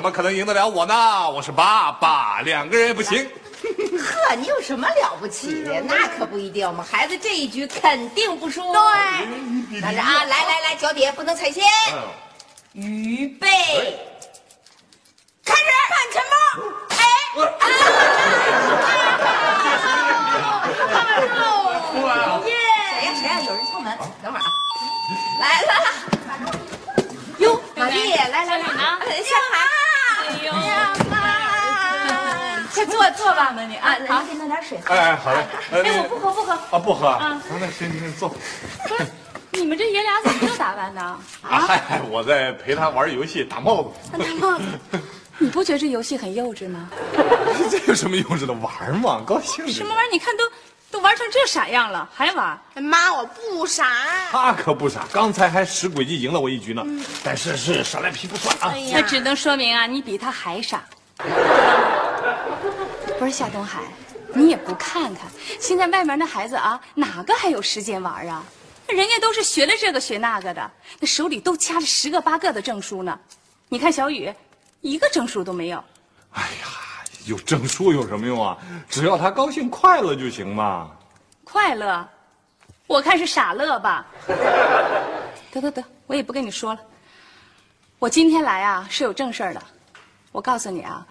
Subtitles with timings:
[0.00, 1.30] 怎么可能赢得了我呢？
[1.30, 3.22] 我是爸爸，两个人也不行。
[4.00, 5.78] 呵，你有什么了不起的？
[5.82, 8.62] 那可不一定，我们孩子这一局肯定不输。
[8.72, 8.80] 对
[9.78, 11.62] 等着啊，来来来，脚底下不能踩线。
[12.72, 13.46] 预备，
[15.44, 16.34] 开始，看钱包。
[16.96, 16.96] 哎，
[22.96, 23.38] 谁呀谁呀？
[23.42, 24.46] 有人敲门，等会儿啊。
[25.42, 25.86] 来来来，
[27.36, 29.68] 哟，玛丽，来来来，小海，
[30.30, 31.16] 哎呦呀妈，
[32.72, 34.78] 快坐坐吧，那你啊，好，给你弄点水。
[34.86, 35.44] 哎哎，好嘞。
[35.72, 36.52] 哎，我不喝不喝。
[36.52, 37.42] 啊，不喝啊。
[37.58, 38.32] 那行行坐。
[39.52, 41.18] 你们这爷俩怎么又打扮呢？
[41.42, 43.90] 啊，嗨，我在陪他玩游戏，打帽子。
[44.12, 44.64] 大帽子，
[45.38, 46.88] 你不觉得这游戏很幼稚吗？
[47.68, 49.20] 这有什么幼稚的玩嘛？
[49.26, 49.66] 高兴。
[49.68, 50.12] 什么玩意儿？
[50.12, 50.44] 你看都
[50.90, 52.60] 都玩成这傻样了，还玩？
[52.74, 53.86] 妈，我不傻。
[54.30, 56.84] 他可不傻，刚才还使诡计赢了我一局呢。
[57.22, 58.74] 但是是耍赖皮不算啊。
[58.92, 60.82] 那只能说明啊，你比他还傻。
[63.18, 63.82] 不是夏东海，
[64.34, 65.26] 你也不看看，
[65.60, 68.42] 现在外面那孩子啊，哪个还有时间玩啊？
[68.88, 73.16] 人家都是学了这个学那个的，那手里都掐着十个八个的证书呢。
[73.68, 74.34] 你看小雨，
[74.80, 75.78] 一个证书都没有。
[76.32, 76.66] 哎呀，
[77.26, 78.56] 有证书有什么用啊？
[78.88, 80.90] 只要他高兴快乐就行嘛。
[81.44, 82.08] 快乐，
[82.86, 84.06] 我看是傻乐吧。
[85.50, 86.80] 得得得，我也不跟你说了。
[87.98, 89.62] 我今天来啊是有正事儿的。
[90.32, 91.06] 我告诉你啊，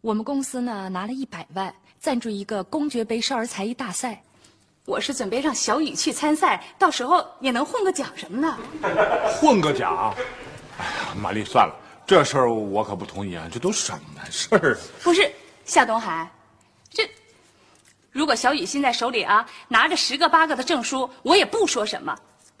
[0.00, 4.20] 我们公司呢拿了一百万赞助一个公爵杯少儿才艺大赛，
[4.84, 8.56] 我是准备让小雨去参赛，到时候也能混个奖什么的。
[9.40, 10.12] 混个奖。
[10.78, 13.48] 哎呀，玛丽，算了，这事儿我可不同意啊！
[13.50, 14.78] 这都什么事儿啊？
[15.02, 15.32] 不是
[15.66, 16.30] 夏东海，
[16.90, 17.10] 这
[18.12, 22.16] 如果小雨现在手里啊拿着十个八个的证书，我也不说什么。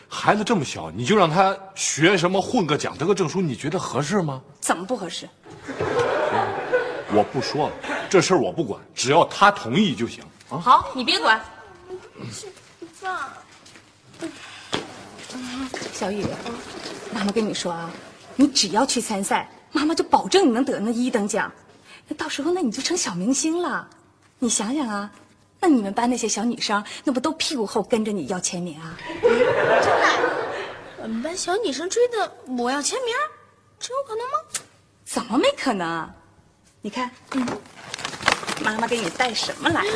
[0.08, 4.42] 孩子这么小，你就让他学什么混个奖得个证书，你觉得合适吗？
[4.60, 5.28] 怎么不合适？
[7.12, 7.74] 我不说了，
[8.10, 10.58] 这事儿我不管，只要他同意就行啊。
[10.58, 11.40] 好，你别管。
[12.32, 12.48] 是
[13.00, 13.32] 爸，
[15.92, 16.26] 小雨，
[17.14, 17.88] 妈妈跟你说啊，
[18.34, 21.50] 你只要去参赛，妈妈就保证你能得那一等奖。
[22.08, 23.88] 那到时候那你就成小明星了。
[24.38, 25.10] 你想想啊，
[25.60, 28.96] 那你们班那些小女生，那不都屁股后跟着你要签名啊？
[31.02, 33.14] 我们班小女生追的我要签名，
[33.78, 34.32] 这有可能吗？
[35.04, 36.14] 怎么没可能啊？
[36.80, 37.46] 你看，嗯，
[38.62, 39.90] 妈妈给你带什么来了？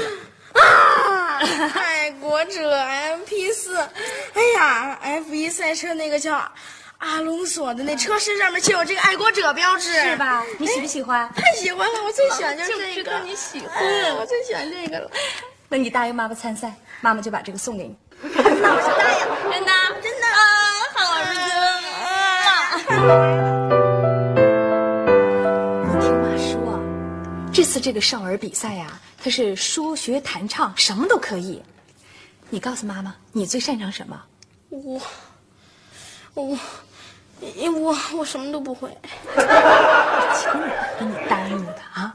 [0.55, 1.39] 啊！
[1.75, 6.51] 爱国者 MP 四，哎呀，F 一赛车那个叫
[7.01, 10.17] 阿隆索的那车身上面就有这个爱国者标志，是？
[10.17, 10.45] 吧？
[10.59, 11.27] 你喜不喜欢？
[11.35, 12.95] 太喜欢了，我最喜欢就是这个。
[12.97, 15.11] 就知道你喜欢嗯，我最喜欢这个了。
[15.69, 17.97] 那你答应妈妈参赛，妈妈就把这个送给你。
[18.23, 19.73] 那我就答应， 真的？
[20.03, 20.39] 真的啊，
[20.95, 21.41] 好儿子。
[25.87, 26.79] 你听妈说，
[27.51, 31.63] 这次这个少儿比赛呀、它是说学弹唱什么都可以。
[32.51, 34.23] 你告诉妈妈，你最擅长什么？
[34.69, 35.01] 我
[36.35, 36.59] 我
[37.81, 38.91] 我我什么都不会。
[39.37, 42.15] 瞧你给你耽误的啊！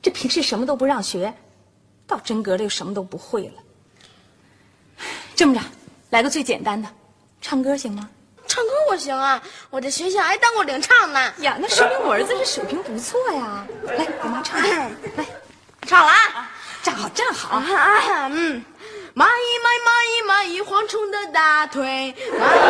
[0.00, 1.32] 这平时什么都不让学，
[2.06, 3.54] 到真格了又什么都不会了。
[5.34, 5.60] 这么着，
[6.10, 6.88] 来个最简单的，
[7.40, 8.08] 唱歌行吗？
[8.48, 11.32] 唱歌我行啊，我在学校还当过领唱呢。
[11.38, 13.66] 呀，那说明我儿子这水平不错呀。
[13.84, 14.90] 来，给妈唱，来，
[15.86, 16.50] 唱了啊！
[16.82, 17.58] 站好，站好。
[17.58, 18.62] 啊， 嗯，
[19.14, 19.28] 蚂蚁
[19.60, 19.68] 蚂
[20.08, 22.60] 蚁蚂蚁蝗虫的大腿，蚂蚁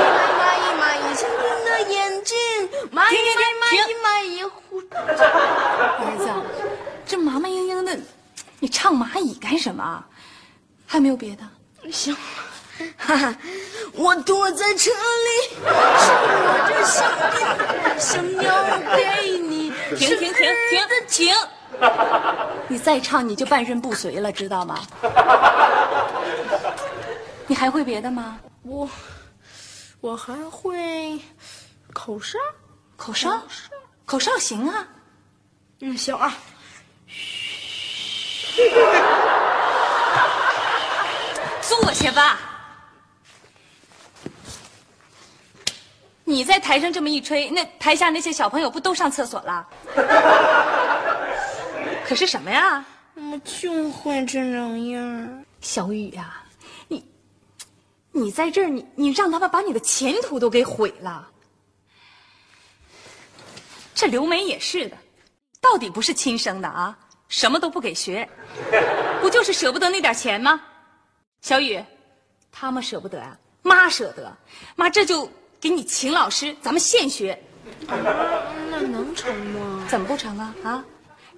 [0.40, 2.36] 蚂蚁蚂蚁蜻蜓的眼睛，
[2.90, 3.22] 蚂蚁蚂蚁
[3.60, 4.82] 蚂蚁蚂蚁胡。
[4.90, 6.28] 儿子，
[7.06, 7.96] 这麻麻嘤嘤的，
[8.58, 10.04] 你唱蚂蚁干什么？
[10.84, 11.42] 还没有别的？
[11.92, 12.16] 行，
[12.98, 13.36] 哈哈，
[13.92, 16.70] 我躲在车里，是我这
[18.00, 18.52] 心里想要
[18.96, 19.72] 给你。
[19.96, 21.36] 停停停停停！
[22.72, 24.80] 你再唱你就半身不遂了，知道吗？
[27.46, 28.40] 你还会别的吗？
[28.62, 28.88] 我
[30.00, 31.20] 我还会
[31.92, 32.38] 口哨。
[32.96, 33.42] 口哨，
[34.06, 34.88] 口哨行啊。
[35.80, 36.32] 嗯，行啊。
[41.60, 42.40] 坐下吧。
[46.24, 49.68] 你在台上这么一吹，那台下那些小朋友不都上厕所了？
[52.12, 52.84] 可是什么呀？
[53.14, 55.44] 我就会这种样。
[55.62, 56.44] 小雨呀，
[56.86, 57.02] 你，
[58.10, 61.26] 你在这儿，你你让他们把你的前途都给毁了。
[63.94, 64.96] 这刘梅也是的，
[65.58, 66.94] 到底不是亲生的啊，
[67.28, 68.28] 什么都不给学，
[69.22, 70.60] 不就是舍不得那点钱吗？
[71.40, 71.82] 小雨，
[72.50, 74.30] 他们舍不得啊，妈舍得，
[74.76, 75.26] 妈这就
[75.58, 77.42] 给你请老师，咱们现学。
[77.88, 79.86] 那能成吗？
[79.88, 80.54] 怎么不成啊？
[80.62, 80.84] 啊，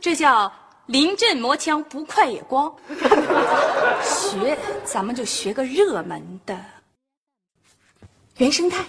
[0.01, 0.53] 这叫
[0.87, 2.75] 临阵磨枪，不快也光。
[4.03, 6.59] 学，咱们就学个热门的
[8.37, 8.85] 原生态，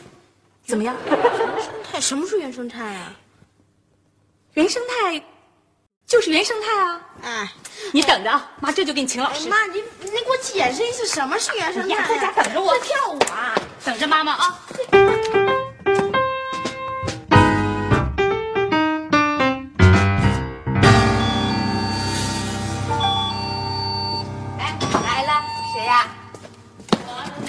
[0.65, 0.95] 怎么样？
[1.07, 1.21] 原
[1.63, 2.01] 生态？
[2.01, 3.13] 什么是原生态啊？
[4.53, 5.23] 原生态
[6.05, 7.01] 就是原生态啊！
[7.23, 7.53] 哎，
[7.93, 9.47] 你等着啊，妈这就给你请老师。
[9.49, 13.55] 妈，你你给我解释一下什么是原生态、呀，在家等着我会跳舞啊！
[13.83, 14.59] 等着妈妈啊！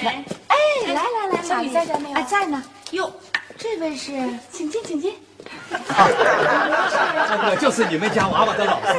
[0.06, 0.56] 来，哎，
[0.86, 2.16] 来来来，小雨在这没有？
[2.16, 2.62] 哎，在呢。
[2.92, 3.12] 哟，
[3.58, 4.12] 这位是，
[4.52, 5.14] 请进，请进。
[5.68, 8.94] 我 就是你们家娃娃的老师。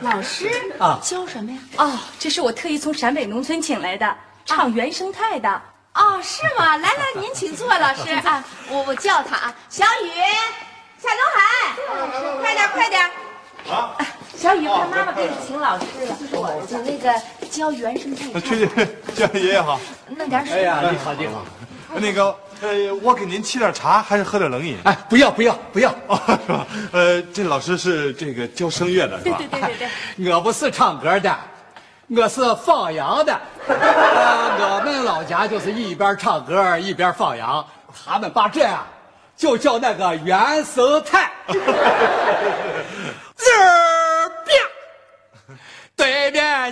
[0.00, 1.58] 老师啊教什么呀？
[1.78, 5.50] 哦，这是我特意从陕北农村请来的，唱原生态的。
[5.94, 6.76] 哦，是吗？
[6.76, 8.44] 来来，您请坐，老师 啊。
[8.70, 10.10] 我我叫他啊，小雨，
[10.98, 11.40] 夏东海，
[12.40, 13.10] 快点快点。
[13.68, 13.96] 啊，
[14.36, 17.12] 小雨，他妈妈给你请老师了，我就那个
[17.52, 18.40] 教原生态。
[18.40, 19.78] 去去，叫爷爷好。
[20.16, 20.56] 弄点水。
[20.56, 21.44] 哎呀，你好你好。
[21.94, 24.78] 那个，呃，我给您沏点茶，还是喝点冷饮？
[24.84, 25.94] 哎，不要不要不要！
[26.06, 26.66] 哦，是吧？
[26.92, 29.36] 呃，这老师是这个教声乐的，是吧？
[29.36, 29.88] 对对对对
[30.24, 30.32] 对。
[30.32, 31.36] 我不是唱歌的，
[32.08, 33.38] 我是放羊的。
[33.68, 37.62] 呃我们老家就是一边唱歌一边放羊，
[38.04, 38.82] 他们把这样
[39.36, 41.30] 就叫那个原生态。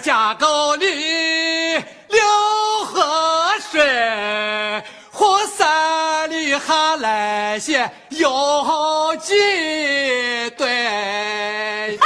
[0.01, 1.75] 字儿变，对面架沟里
[2.09, 2.21] 流
[2.87, 3.03] 河
[3.71, 9.35] 水，火山里还来些游击
[10.57, 11.99] 队。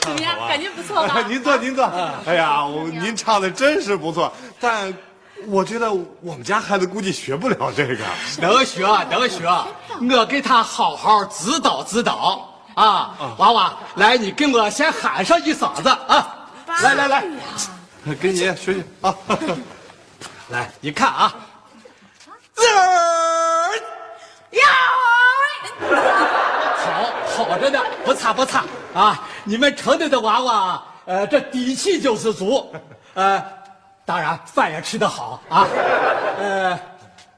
[0.00, 0.38] 怎么样？
[0.48, 1.22] 感觉不错吧？
[1.28, 1.84] 您坐，您坐。
[2.26, 4.92] 哎呀，我您唱的真是不错，但
[5.46, 5.92] 我觉得
[6.22, 8.04] 我们家孩子估计学不了这个。
[8.38, 9.46] 能学能学，
[10.10, 13.14] 我给他好好指导指导啊！
[13.38, 16.48] 娃娃，来，你跟我先喊上一嗓子啊！
[16.82, 17.24] 来来来，
[18.20, 19.14] 跟爷爷学学啊。
[20.48, 21.34] 来，你看啊，
[24.50, 24.62] 呀，
[26.76, 28.64] 好，好着呢，不差不差
[28.94, 29.20] 啊！
[29.44, 32.70] 你们城里的娃娃，呃，这底气就是足，
[33.14, 33.42] 呃，
[34.04, 35.66] 当然饭也吃得好啊，
[36.38, 36.78] 呃，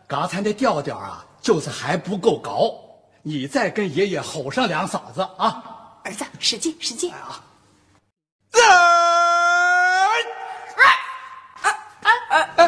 [0.06, 2.75] 刚才那调调啊，就是还不够高，
[3.26, 5.62] 你再跟爷爷吼上两嗓子啊。
[6.04, 7.10] 儿子使劲使劲。
[7.12, 7.40] 啊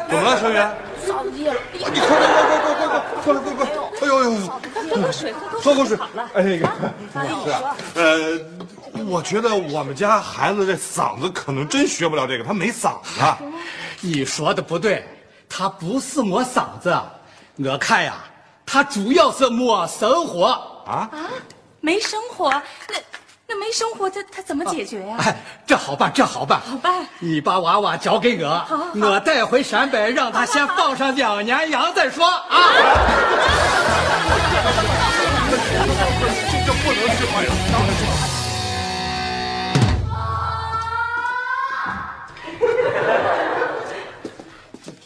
[0.09, 0.57] 怎么了小雨
[1.07, 2.87] 嗓子急了你快快快快快快
[3.23, 3.67] 快快快快
[4.01, 4.31] 哎呦呦
[4.91, 5.99] 喝口水喝口水喝口水
[6.35, 6.69] 哎那个
[9.05, 13.11] 我觉得我们家孩子这嗓子可能真学不了这个他没嗓子
[14.01, 15.05] 你说的不对
[15.49, 16.99] 他不是我嗓子
[17.57, 18.25] 我看呀
[18.77, 20.49] 他主要是没生活。
[20.85, 21.33] 啊啊？
[21.81, 22.95] 没生活，那
[23.47, 25.17] 那没生活，他他怎么解决呀？
[25.19, 25.35] 哎，
[25.67, 32.59] 这好办，这好办，好办你把娃娃交给我，好好我带回陕北，让他先放上两年羊再说啊。
[35.49, 37.51] 这这不能是坏人。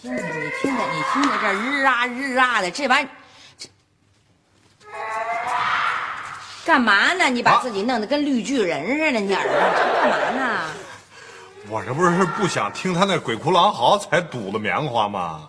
[0.03, 3.20] 听着，你听着，你听着，这日啊日啊的，这玩意儿，这
[6.65, 7.29] 干嘛呢？
[7.29, 10.61] 你把自己弄得跟绿巨人似的，你耳朵这干嘛呢？
[11.69, 15.49] 我这不是不想听他那鬼哭狼嚎才堵了棉花吗？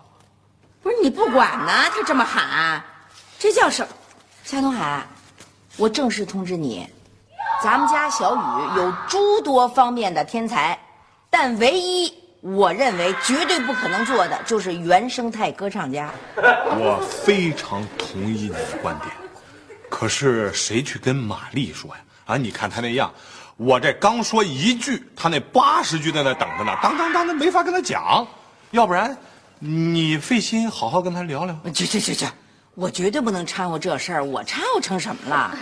[0.82, 2.82] 不是你不管呢，他这么喊，
[3.38, 3.88] 这叫什么？
[4.42, 5.06] 夏东海，
[5.76, 6.88] 我正式通知你，
[7.62, 10.76] 咱们家小雨有诸多方面的天才，
[11.30, 16.10] 但唯一我认为绝对不可能做的就是原生态歌唱家。
[16.36, 19.10] 我非常同意你的观点，
[19.92, 22.00] 可是谁去跟玛丽说呀？
[22.24, 23.12] 啊，你看他那样，
[23.58, 28.26] 我这刚说一句，他那八十句在那等着呢，当当当的没法跟他讲。
[28.70, 29.14] 要不然，
[29.58, 31.54] 你费心好好跟他聊聊。
[31.74, 32.26] 去去去去，
[32.74, 35.54] 我绝对不能掺和这事儿，我掺和成什么了？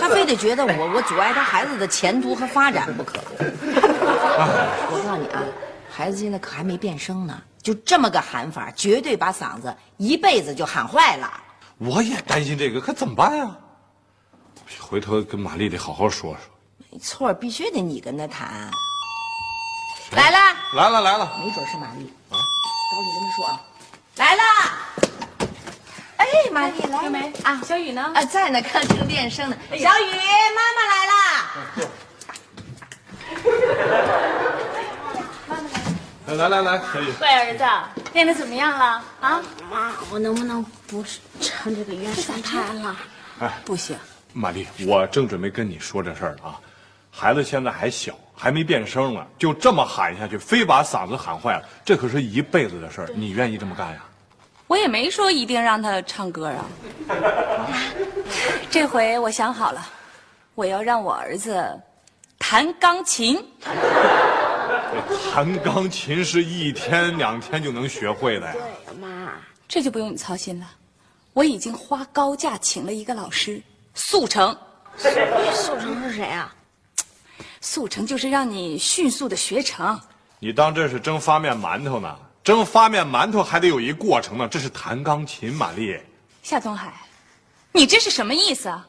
[0.00, 3.18] 他非得觉得我我阻碍他孩子的前途和发展不可。
[3.50, 5.42] 我告诉你啊，
[5.90, 11.28] 孩子现在可还没变声呢，就这么个喊法，绝对把嗓子一辈子就喊坏了。
[11.78, 13.50] 我也担心这个，可怎么办呀？
[14.80, 16.40] 回头跟玛丽得好好说说。
[16.90, 18.70] 没错，必须得你跟他谈。
[20.12, 20.38] 来了，
[20.74, 22.36] 来了来了，没准是玛丽啊！
[22.90, 23.60] 找你跟他说啊，
[24.16, 24.42] 来了。
[26.18, 27.60] 哎，玛丽来没啊？
[27.66, 28.12] 小雨呢？
[28.14, 29.56] 啊，在呢，看正练声呢。
[29.70, 30.12] 小雨，
[30.54, 31.12] 妈妈来了。
[36.36, 37.64] 来来来，小雨，乖儿子，
[38.12, 39.02] 练的怎么样了？
[39.20, 39.42] 啊？
[39.70, 41.02] 妈，我能不能不
[41.40, 42.96] 唱这个原声带了？
[43.40, 43.96] 哎不行，
[44.32, 46.60] 玛丽，我正准备跟你说这事儿呢啊。
[47.10, 53.10] 孩子现在还小，还没变声呢，就这么喊下去，非把嗓子喊坏了，这可是一辈子的事儿。
[53.14, 54.04] 你愿意这么干呀？
[54.66, 56.64] 我也没说一定让他唱歌啊。
[58.70, 59.86] 这回我想好了，
[60.54, 61.78] 我要让我儿子
[62.38, 63.38] 弹钢琴。
[65.30, 68.54] 弹钢琴是一天两天就能学会的呀。
[68.98, 69.32] 妈，
[69.68, 70.66] 这就不用你操心了，
[71.34, 73.60] 我已经花高价请了一个老师，
[73.94, 74.56] 速成。
[74.96, 76.54] 速成是谁啊？
[77.60, 79.98] 速成 就是让你迅速的学成。
[80.38, 82.16] 你当这是蒸发面馒头呢？
[82.44, 85.96] 蒸发面馒头还得有一过程呢，这是弹钢琴，玛丽。
[86.42, 86.92] 夏东海，
[87.70, 88.86] 你这是什么意思啊？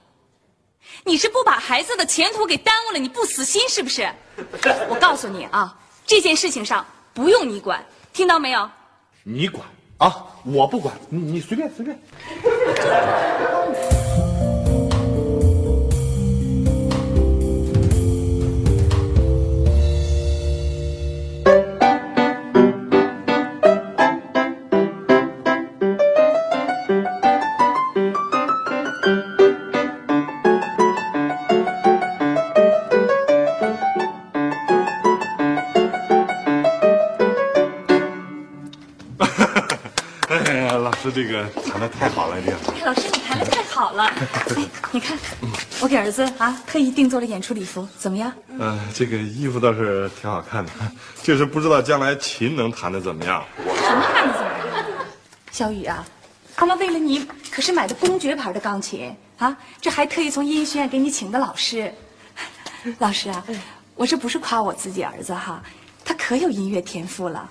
[1.03, 3.00] 你是不把孩子的前途给耽误了？
[3.00, 4.12] 你不死心是不是？
[4.89, 8.69] 我告诉你啊，这件事情上不用你管，听到没有？
[9.24, 9.65] 你管
[10.00, 11.98] 啊，我不管，你你随便随便。
[44.93, 45.17] 你看，
[45.81, 48.31] 我给儿子啊特意定做了演出礼服，怎么样？
[48.59, 50.71] 嗯、这个衣服倒是挺好看的，
[51.23, 53.43] 就是不知道将来琴能弹的怎么样。
[53.57, 55.05] 什么弹的怎么样？
[55.51, 56.05] 小雨啊，
[56.59, 61.91] 妈妈为了你可是买的公爵牌的钢琴啊，这还特意从音乐学院给你请的老师。
[63.00, 63.43] 老师啊，
[63.95, 65.63] 我这不是夸我自己儿子哈，
[66.05, 67.50] 他可有音乐天赋了。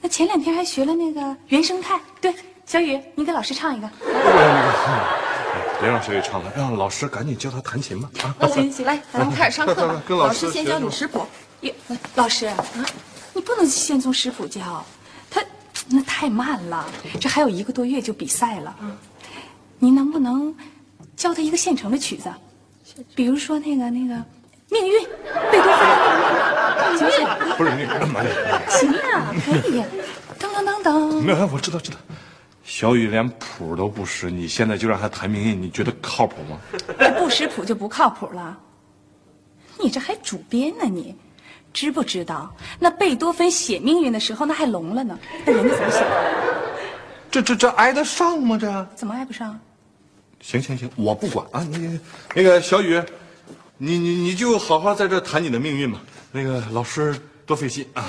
[0.00, 2.00] 那前两天还学了那个原生态。
[2.20, 2.34] 对，
[2.66, 3.88] 小雨，你给老师唱一个。
[5.80, 8.10] 别让小雨唱了，让老师赶紧教他弹琴吧。
[8.38, 10.02] 啊，行行，来，咱们开始上课吧。
[10.06, 11.26] 跟老师师先教你识谱。
[11.62, 11.72] 哟，
[12.14, 12.56] 老师啊，
[13.32, 14.84] 你不能先从识谱教，
[15.30, 15.42] 他
[15.88, 16.86] 那太慢了，
[17.20, 18.76] 这还有一个多月就比赛了。
[19.78, 20.54] 您能不能
[21.16, 22.30] 教他一个现成的曲子？
[23.14, 24.14] 比如说那个那个
[24.68, 25.02] 《命运》，
[25.50, 27.26] 贝多芬， 行不行？
[27.56, 28.28] 不是那个玛丽，
[28.68, 29.82] 行啊，可以。
[30.38, 31.96] 噔噔噔噔，没有，我知道知道。
[32.70, 36.56] 小雨连谱都不识，你现在就让他弹命运，你觉得靠谱吗？
[37.00, 38.56] 这 不识谱就不靠谱了。
[39.76, 41.12] 你这还主编呢你？
[41.72, 42.54] 知不知道？
[42.78, 45.18] 那贝多芬写《命运》的时候，那还聋了呢。
[45.44, 46.06] 那人家怎么写？
[47.28, 48.56] 这这这挨得上吗？
[48.56, 48.88] 这？
[48.94, 49.58] 怎么挨不上？
[50.40, 51.66] 行行行，我不管啊！
[51.68, 51.98] 你
[52.36, 53.02] 那个小雨，
[53.78, 56.00] 你你你就好好在这谈你的命运吧。
[56.30, 58.08] 那个老师多费心啊。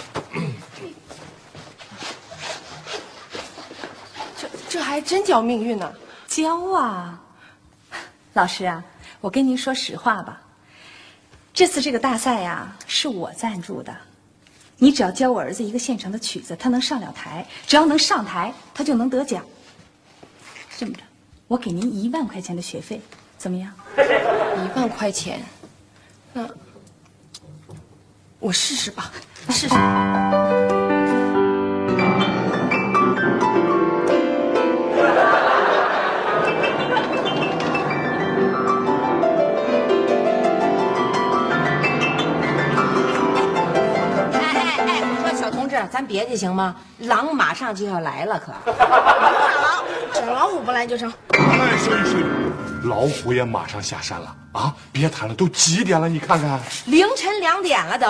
[4.72, 5.94] 这这还真叫命运呢。
[6.28, 7.20] 教啊，
[8.32, 8.82] 老师啊，
[9.20, 10.42] 我跟您说实话吧，
[11.54, 13.94] 这次这个大赛呀、是我赞助的，
[14.78, 19.44] 你只要教我儿子一个现成的曲子，他能上了台，只要能上台，他就能得奖。
[20.78, 21.02] 这么着，
[21.50, 23.02] 我给您一万块钱的学费，
[23.38, 23.74] 怎么样？
[23.98, 25.42] 一万块钱，
[26.32, 26.48] 那
[28.40, 29.12] 我试试吧，
[29.50, 30.81] 试试。
[45.72, 46.76] 我说小同志，咱别介行吗？
[47.00, 48.52] 狼马上就要来了，可。
[48.74, 48.86] 大
[49.62, 51.12] 狼，只要老虎不来就成。
[51.32, 52.26] 哎，小雨小雨，
[52.84, 54.74] 老虎也马上下山了啊！
[54.92, 56.10] 别谈了，都几点了？
[56.10, 56.60] 你看看。
[56.88, 58.06] 凌晨两点了都。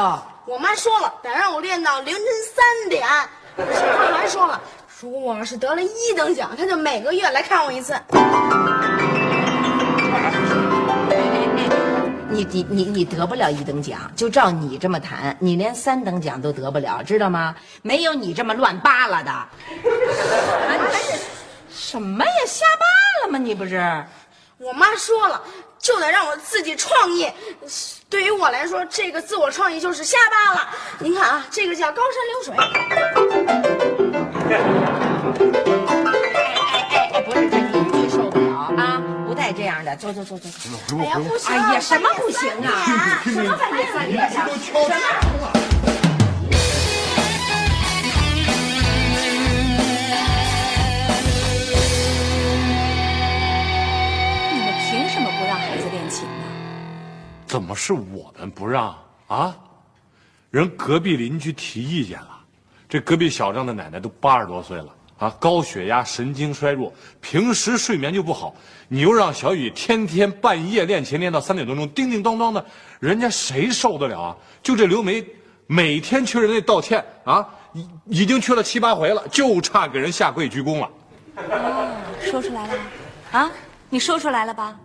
[0.51, 2.23] 我妈说了，得让我练到凌晨
[2.55, 3.07] 三点。
[3.55, 4.59] 她还说了，
[4.99, 7.93] 如果我要是得了一等奖，她就每个月来看我一次。
[12.43, 17.55] 你你你你得不了一等奖，就照你这么谈，你连三等奖都得不了，知道吗？
[17.81, 19.31] 没有你这么乱扒拉的。
[21.69, 22.31] 什么呀？
[22.47, 22.85] 瞎扒
[23.21, 23.37] 拉吗？
[23.37, 24.03] 你不是？
[24.57, 25.41] 我妈说了，
[25.77, 27.33] 就得让我自己创业。
[28.09, 30.69] 对于我来说，这个自我创意就是瞎扒拉。
[30.99, 32.43] 您看啊，这个叫高山流
[35.67, 35.80] 水。
[39.51, 39.93] 爱这样的。
[39.97, 40.97] 走走走走走。
[40.97, 43.21] 哎呀，不行，哎呀，什么不行啊？
[43.23, 44.29] 什么半夜三更的？
[44.47, 45.51] 都敲墙了。
[54.53, 56.45] 你们凭什么不让孩子练琴呢？
[57.45, 58.95] 怎么是我们不让
[59.27, 59.53] 啊？
[60.49, 62.39] 人隔壁邻居提意见了，
[62.87, 64.87] 这隔壁小张的奶奶都八十多岁了
[65.21, 68.55] 啊，高血压、神经衰弱，平时睡眠就不好。
[68.87, 72.65] 你又让小雨天天半夜练琴，练到三点多钟，叮叮当当的，
[72.99, 74.35] 人家谁受得了啊？
[74.63, 75.23] 就这刘梅，
[75.67, 80.89] 每天去人家道歉啊，已已经去了七八回了，就差给人下跪鞠躬了。
[81.35, 82.73] 哦说出来了，
[83.31, 83.51] 啊，
[83.91, 84.75] 你说出来了吧？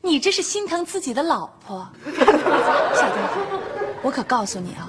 [0.00, 3.60] 你这是心疼自己的老婆， 小东，
[4.00, 4.88] 我可告诉你啊，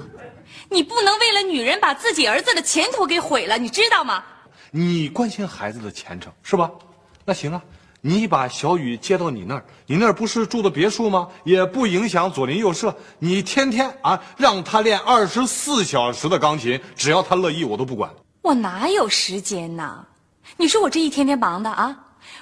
[0.70, 4.22] 你不能为了女人把自己儿子的前途给毁了，你知道吗？
[4.70, 6.70] 你关心孩子的前程是吧？
[7.24, 7.62] 那行啊，
[8.00, 11.28] 你把小雨接到你那儿，你那儿不是住的别墅吗？
[11.44, 12.94] 也不影响左邻右舍。
[13.18, 18.10] 你天天啊让他练二十四小时的钢琴，只要他乐意，我都不管。
[18.42, 20.04] 我哪有时间呐？
[20.56, 21.96] 你说我这一天天忙的啊，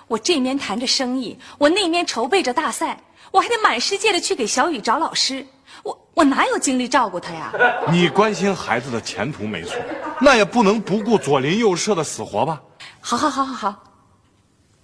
[0.07, 3.01] 我这面谈着生意，我那面筹备着大赛，
[3.33, 5.45] 我还得满世界的去给小雨找老师，
[5.87, 7.53] 我我哪有精力照顾他呀？
[7.93, 9.77] 你关心孩子的前途没错，
[10.21, 12.61] 那也不能不顾左邻右舍的死活吧？
[13.01, 13.85] 好好好好好，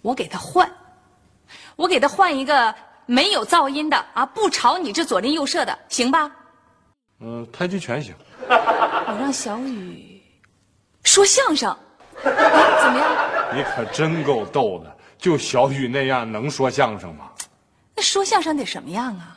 [0.00, 0.70] 我给他换，
[1.74, 2.72] 我给他换一个
[3.04, 6.30] 没有噪音的啊，不吵你这左邻右舍的，行吧？
[7.18, 8.14] 嗯、太极拳行。
[8.48, 10.22] 我让小雨
[11.02, 11.78] 说相声，啊
[12.22, 13.56] 怎么样？
[13.56, 17.28] 你可真够逗的，就小雨那样能说相声吗？
[17.96, 19.36] 那说相声得什么样啊？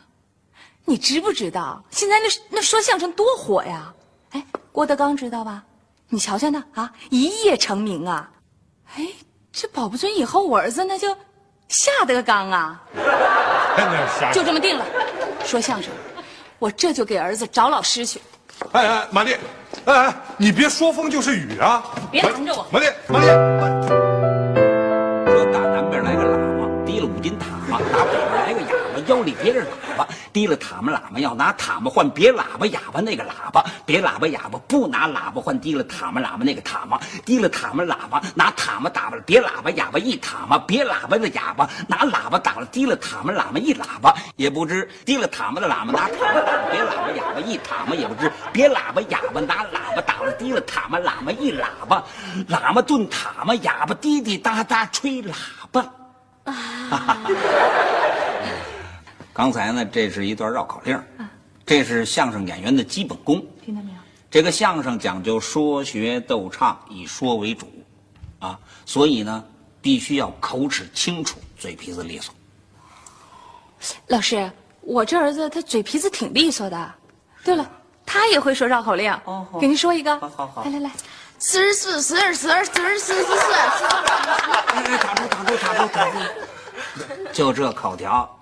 [0.85, 3.91] 你知不知道现在那那说相声多火呀？
[4.31, 5.63] 哎，郭德纲知道吧？
[6.09, 8.29] 你瞧瞧那啊，一夜成名啊！
[8.95, 9.07] 哎，
[9.51, 11.07] 这保不准以后我儿子那就
[11.69, 12.79] 夏德纲啊！
[14.31, 14.85] 就这么定了，
[15.43, 15.91] 说相声，
[16.59, 18.21] 我这就给儿子找老师去。
[18.71, 19.35] 哎哎，马丽，
[19.85, 21.83] 哎哎，你别说风就是雨啊！
[22.11, 23.25] 别拦着我马丽，马丽。
[23.25, 23.35] 说
[25.51, 29.65] 打南边来个喇嘛，提了五斤塔嘛；打北边来个哑巴，腰里别着喇
[29.97, 30.04] 叭，
[30.35, 52.03] 提了塔嘛喇嘛，要拿塔嘛换别喇叭哑巴那个喇叭，别喇叭哑巴不拿喇叭换提了塔嘛喇嘛那个塔嘛，提了塔嘛喇叭拿塔嘛打了别喇叭哑巴一塔嘛，别喇叭的哑巴拿喇叭打了提了塔嘛喇嘛一喇叭，也不知提了塔嘛的喇嘛拿塔嘛打了别喇叭哑巴一塔嘛，也不知别喇叭哑巴拿喇叭打了提了塔嘛喇嘛一喇叭，
[52.49, 55.33] 喇嘛炖塔嘛，哑巴滴滴答答吹喇
[55.71, 55.85] 叭。
[59.35, 60.97] 刚才呢，这是一段绕口令，
[61.65, 63.45] 这是相声演员的基本功。
[63.65, 63.97] 听到没有？
[64.31, 67.69] 这个相声讲究说学逗唱，以说为主，
[68.39, 69.43] 啊，所以呢，
[69.81, 72.33] 必须要口齿清楚，嘴皮子利索。
[74.07, 76.93] 老师，我这儿子他嘴皮子挺利索的。
[77.43, 77.69] 对了，
[78.05, 79.11] 他也会说绕口令。
[79.25, 80.17] 哦好给您说一个。
[80.17, 80.91] 好好好来来来，
[81.39, 86.19] 四十四，四十四，四十四，四十四，哎哎，打住打住打住打住！
[87.33, 88.34] 就这口条，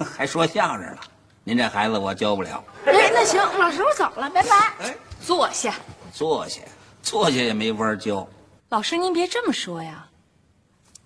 [0.16, 1.00] 还说相声了？
[1.42, 2.62] 您这孩子我教不了。
[2.86, 4.56] 哎，那行，老师我走了，拜拜。
[4.80, 5.74] 哎坐下。
[6.12, 6.60] 坐下，
[7.02, 8.28] 坐下也没法教。
[8.68, 10.06] 老师您别这么说呀，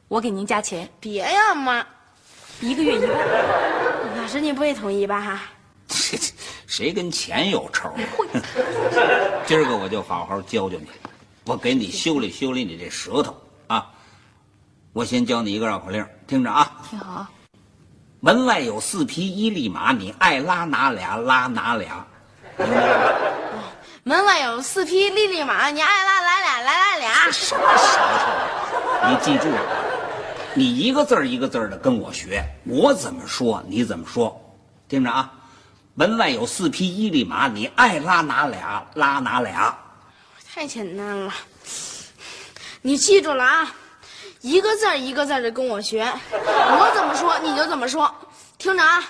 [0.09, 1.85] 我给您加钱，别呀，妈，
[2.61, 3.19] 一个月一万。
[4.19, 5.21] 老师您不会同意吧？
[5.21, 5.43] 哈，
[5.89, 6.33] 这 这
[6.67, 7.97] 谁跟钱有仇啊？
[9.47, 10.89] 今儿个我就好好教教你，
[11.45, 13.35] 我给你修理修理你这舌头
[13.69, 13.91] 啊！
[14.93, 16.83] 我先教你一个绕口令，听着啊。
[16.89, 17.31] 听好啊。
[18.25, 22.07] 门外有四匹一力马，你爱拉哪俩拉哪俩。
[24.03, 27.31] 门外有四匹利利马，你爱拉来俩，来来俩。
[27.31, 27.99] 什么舌
[29.03, 29.11] 头？
[29.11, 29.61] 你记住了，
[30.55, 34.35] 你一个字儿一个字儿的跟我学，我怎么说你怎么说，
[34.89, 35.31] 听着啊。
[35.93, 39.77] 门外有四匹一力马，你爱拉哪俩拉哪俩。
[40.51, 41.31] 太简单了，
[42.81, 43.71] 你记住了啊，
[44.45, 48.15] 一个字儿一个字的跟我学，我怎么说你就怎么说，
[48.59, 49.03] 听着啊。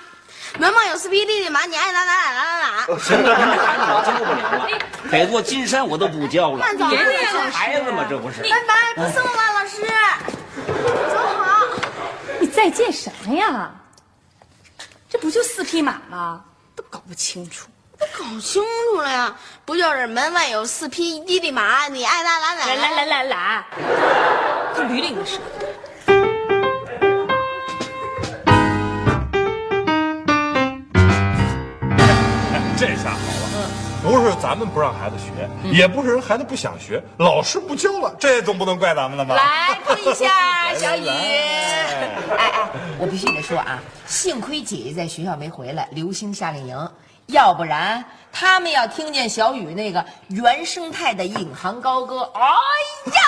[0.60, 2.98] 门外有四匹利利马，你爱拉哪俩拉哪俩。
[3.00, 4.68] 行了，您这孩子我教不了了，
[5.10, 6.58] 北座金山我都不教了。
[6.58, 6.96] 慢走，慢
[7.32, 7.40] 走。
[7.52, 8.42] 孩子嘛，这不是？
[8.42, 9.82] 拜拜，不送了，老师。
[11.10, 11.66] 走好。
[12.38, 13.74] 你再见什么呀？
[15.10, 16.44] 这不就四匹马吗？
[16.76, 17.66] 都搞不清楚。
[17.98, 23.64] 搞清楚了呀，不就是门外有四匹利利马，你爱拉拉哪来来来来来，
[24.74, 25.66] 这驴领的舌头。
[32.76, 33.18] 这下好
[33.54, 33.70] 了，
[34.02, 39.36] 不是咱们不让孩子学，也不是人孩子不想学，老师不教了，这总不能怪咱们了吧？
[39.36, 40.28] 来碰一下，
[40.74, 41.06] 小雨。
[41.06, 42.50] 哎哎，
[42.98, 46.90] 我我必须得说啊，幸亏姐姐在学校没回来，流星夏令营，
[47.26, 52.42] 要不然他们要听见小雨那个原生态的引吭高歌，哎
[53.14, 53.20] 呀，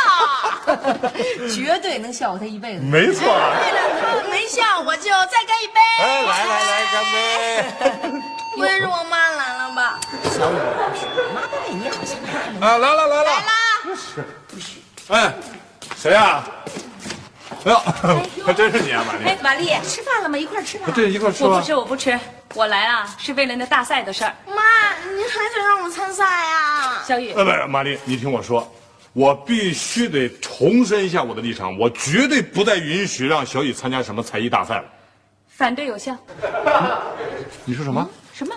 [1.54, 2.82] 绝对能笑话他一辈子。
[2.82, 3.26] 没错。
[3.26, 5.80] 为了他没笑，我就再干一杯。
[6.00, 8.20] 哎，来来来，干杯！
[8.56, 10.00] 不会是我妈来了吧？
[10.24, 10.56] 小雨
[11.35, 12.18] 妈对你好像
[12.61, 13.24] 啊，来了来了。
[13.24, 14.82] 来了是不许！
[15.09, 15.32] 哎，
[15.96, 16.42] 谁呀？
[17.66, 19.24] 哎呦，还真是你啊，玛丽。
[19.24, 20.38] 哎，玛丽，吃饭了吗？
[20.38, 20.87] 一块儿吃吧。
[20.94, 21.64] 这一块儿吃我不。
[21.64, 22.20] 吃，我不吃，
[22.55, 24.33] 我来啊是为了那大赛的事儿。
[24.46, 27.02] 妈，您还想让我参赛啊？
[27.05, 28.72] 小雨，呃，不是，玛丽，你听我说，
[29.12, 34.85] 我必须得重申一下我的立场，我绝对不再允许让小雨参加什么才艺大赛了。
[35.48, 36.16] 反对有效。
[37.64, 38.09] 你说什么？
[38.33, 38.55] 什么？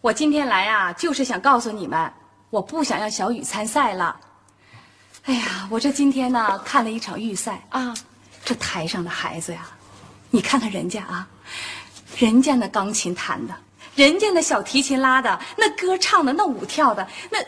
[0.00, 2.08] 我今天来啊，就是想告诉你们，
[2.50, 4.14] 我不想让小雨参赛了。
[5.24, 7.92] 哎呀，我这今天呢看了一场预赛啊，
[8.48, 9.68] 这台上的孩子呀，
[10.30, 11.28] 你看看人家啊，
[12.16, 13.54] 人家那钢琴弹的，
[13.94, 17.38] 人家那小提琴拉的，那歌唱的，那舞跳的，那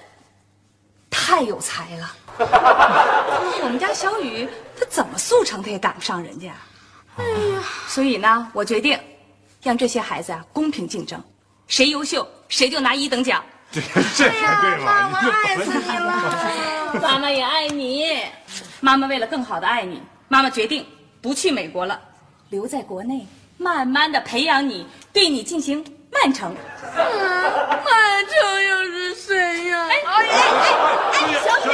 [1.09, 2.15] 太有才了。
[3.63, 4.47] 我们家小雨，
[4.79, 6.53] 他怎么速成他也赶不上人家。
[7.17, 9.01] 哎呀，所以呢，我决定
[9.63, 11.19] 让这些孩子啊公平竞争，
[11.67, 13.43] 谁优秀谁就拿一等奖。
[13.73, 15.19] 这这才对妈，嘛！
[15.23, 17.01] 我你这爱死你了。
[17.01, 18.05] 妈妈也爱你，
[18.81, 20.87] 妈妈为了更好的爱你，妈妈决定
[21.21, 22.01] 不去美国了，
[22.51, 23.27] 留在国内，
[23.59, 26.55] 慢慢的培养你，对你进行曼城。
[26.95, 29.89] 曼城又是谁呀？
[29.89, 30.39] 哎哎哎
[31.15, 31.71] 哎，小雨，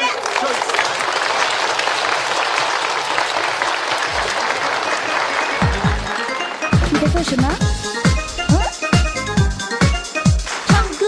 [6.92, 7.46] 你在做什么？
[8.48, 8.52] 嗯？
[10.66, 11.04] 唱歌。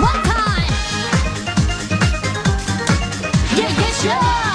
[0.00, 0.66] One time.
[3.54, 4.47] Yeah, yeah, sure.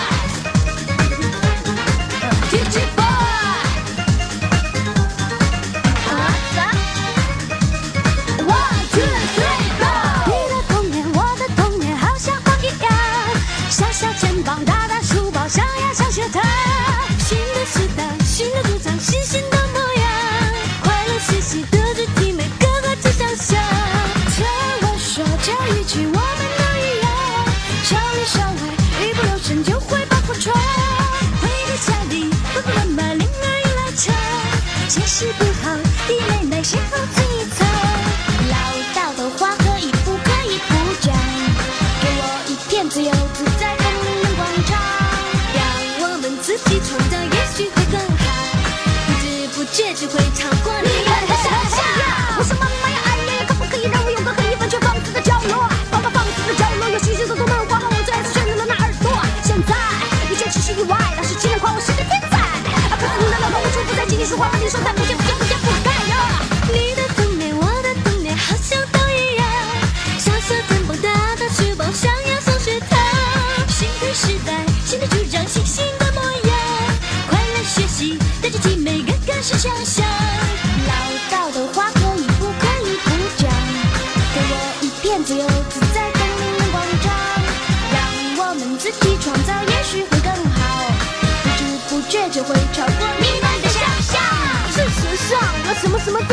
[96.03, 96.32] 什么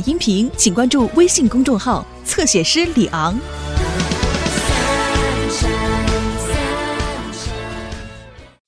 [0.00, 3.38] 音频，请关注微信公众号“侧写师李昂”。